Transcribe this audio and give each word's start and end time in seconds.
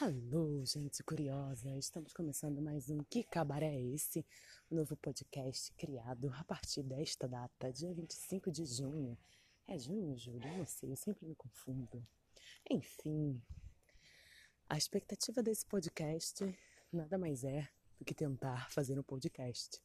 Alô, 0.00 0.64
gente 0.64 1.04
curiosa! 1.04 1.70
Estamos 1.78 2.12
começando 2.12 2.60
mais 2.60 2.90
um 2.90 2.98
Que 3.04 3.22
Cabaré 3.22 3.76
é 3.76 3.80
Esse? 3.80 4.26
Um 4.68 4.74
novo 4.74 4.96
podcast 4.96 5.72
criado 5.74 6.34
a 6.36 6.42
partir 6.42 6.82
desta 6.82 7.28
data, 7.28 7.72
dia 7.72 7.94
25 7.94 8.50
de 8.50 8.66
junho. 8.66 9.16
É 9.68 9.78
junho, 9.78 10.18
julho? 10.18 10.44
Eu 10.48 10.58
não 10.58 10.66
sei, 10.66 10.90
eu 10.90 10.96
sempre 10.96 11.24
me 11.24 11.36
confundo. 11.36 12.04
Enfim, 12.68 13.40
a 14.68 14.76
expectativa 14.76 15.40
desse 15.44 15.64
podcast 15.64 16.44
nada 16.92 17.16
mais 17.16 17.44
é 17.44 17.68
do 17.96 18.04
que 18.04 18.16
tentar 18.16 18.68
fazer 18.72 18.98
um 18.98 19.02
podcast. 19.04 19.80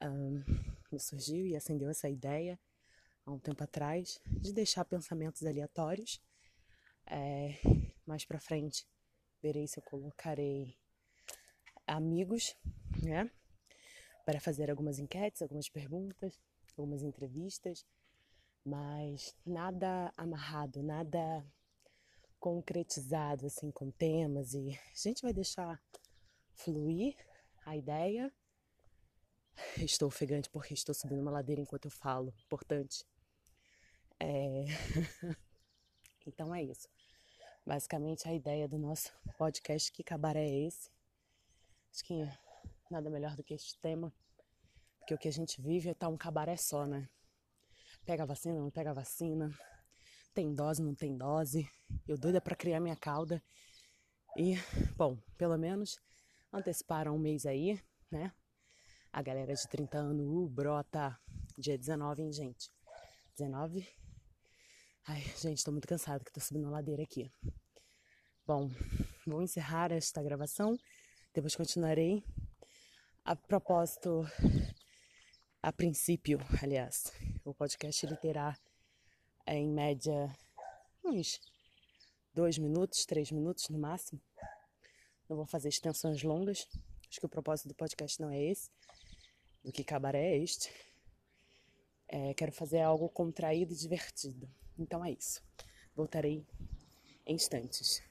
Um, 0.00 0.44
me 0.92 1.00
surgiu 1.00 1.44
e 1.44 1.56
acendeu 1.56 1.90
essa 1.90 2.08
ideia 2.08 2.56
há 3.26 3.32
um 3.32 3.40
tempo 3.40 3.64
atrás 3.64 4.20
de 4.24 4.52
deixar 4.52 4.84
pensamentos 4.84 5.42
aleatórios 5.42 6.22
é, 7.04 7.58
mais 8.06 8.24
para 8.24 8.38
frente 8.38 8.86
verei 9.42 9.66
se 9.66 9.78
eu 9.78 9.82
colocarei 9.82 10.76
amigos, 11.86 12.56
né? 13.02 13.30
Para 14.24 14.40
fazer 14.40 14.70
algumas 14.70 14.98
enquetes, 14.98 15.42
algumas 15.42 15.68
perguntas, 15.68 16.38
algumas 16.76 17.02
entrevistas, 17.02 17.84
mas 18.64 19.34
nada 19.46 20.12
amarrado, 20.16 20.82
nada 20.82 21.44
concretizado 22.38 23.46
assim 23.46 23.70
com 23.70 23.90
temas 23.90 24.54
e 24.54 24.70
a 24.70 24.96
gente 24.96 25.22
vai 25.22 25.32
deixar 25.32 25.80
fluir 26.54 27.16
a 27.64 27.76
ideia. 27.76 28.32
Estou 29.78 30.08
ofegante 30.08 30.48
porque 30.50 30.74
estou 30.74 30.94
subindo 30.94 31.20
uma 31.20 31.30
ladeira 31.30 31.60
enquanto 31.60 31.86
eu 31.86 31.90
falo, 31.90 32.32
importante. 32.44 33.04
É... 34.20 34.64
então 36.26 36.54
é 36.54 36.62
isso. 36.62 36.88
Basicamente, 37.68 38.26
a 38.26 38.32
ideia 38.32 38.66
do 38.66 38.78
nosso 38.78 39.12
podcast 39.36 39.92
Que 39.92 40.02
Cabaré 40.02 40.42
é 40.42 40.66
esse? 40.66 40.90
Acho 41.92 42.02
que 42.02 42.26
nada 42.90 43.10
melhor 43.10 43.36
do 43.36 43.44
que 43.44 43.52
este 43.52 43.78
tema, 43.78 44.10
porque 44.98 45.12
o 45.12 45.18
que 45.18 45.28
a 45.28 45.30
gente 45.30 45.60
vive 45.60 45.90
é 45.90 45.92
tá 45.92 46.08
um 46.08 46.16
cabaré 46.16 46.56
só, 46.56 46.86
né? 46.86 47.10
Pega 48.06 48.24
vacina, 48.24 48.58
não 48.58 48.70
pega 48.70 48.94
vacina, 48.94 49.54
tem 50.32 50.54
dose, 50.54 50.82
não 50.82 50.94
tem 50.94 51.14
dose. 51.14 51.70
Eu 52.06 52.16
doida 52.16 52.40
para 52.40 52.56
criar 52.56 52.80
minha 52.80 52.96
cauda. 52.96 53.42
E, 54.34 54.54
bom, 54.96 55.18
pelo 55.36 55.58
menos 55.58 56.00
anteciparam 56.50 57.16
um 57.16 57.18
mês 57.18 57.44
aí, 57.44 57.78
né? 58.10 58.32
A 59.12 59.20
galera 59.20 59.52
de 59.52 59.68
30 59.68 59.98
anos, 59.98 60.26
uh, 60.26 60.48
brota 60.48 61.20
dia 61.54 61.76
19, 61.76 62.22
hein, 62.22 62.32
gente? 62.32 62.72
19 63.36 63.86
Ai, 65.10 65.22
gente, 65.40 65.64
tô 65.64 65.72
muito 65.72 65.88
cansada 65.88 66.22
que 66.22 66.30
tô 66.30 66.38
subindo 66.38 66.66
a 66.66 66.70
ladeira 66.70 67.02
aqui. 67.02 67.32
Bom, 68.48 68.70
vou 69.26 69.42
encerrar 69.42 69.92
esta 69.92 70.22
gravação, 70.22 70.74
depois 71.34 71.54
continuarei. 71.54 72.24
A 73.22 73.36
propósito, 73.36 74.26
a 75.62 75.70
princípio, 75.70 76.38
aliás, 76.62 77.12
o 77.44 77.52
podcast 77.52 78.06
ele 78.06 78.16
terá 78.16 78.58
é, 79.44 79.54
em 79.54 79.68
média 79.68 80.34
uns 81.04 81.42
dois 82.32 82.56
minutos, 82.56 83.04
três 83.04 83.30
minutos 83.30 83.68
no 83.68 83.78
máximo. 83.78 84.18
Não 85.28 85.36
vou 85.36 85.44
fazer 85.44 85.68
extensões 85.68 86.22
longas. 86.22 86.66
Acho 87.06 87.20
que 87.20 87.26
o 87.26 87.28
propósito 87.28 87.68
do 87.68 87.74
podcast 87.74 88.18
não 88.18 88.30
é 88.30 88.42
esse. 88.42 88.70
Do 89.62 89.70
que 89.70 89.84
cabaré 89.84 90.24
é 90.24 90.38
este. 90.38 90.72
É, 92.08 92.32
quero 92.32 92.52
fazer 92.52 92.80
algo 92.80 93.10
contraído 93.10 93.74
e 93.74 93.76
divertido. 93.76 94.48
Então 94.78 95.04
é 95.04 95.10
isso. 95.10 95.42
Voltarei 95.94 96.46
em 97.26 97.34
instantes. 97.34 98.07